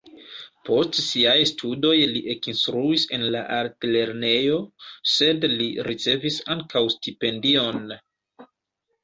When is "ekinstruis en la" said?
2.33-3.43